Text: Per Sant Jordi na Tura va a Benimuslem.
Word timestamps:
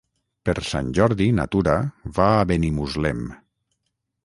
Per 0.49 0.53
Sant 0.69 0.89
Jordi 0.99 1.27
na 1.41 1.45
Tura 1.57 1.77
va 2.17 2.31
a 2.39 2.49
Benimuslem. 2.53 3.23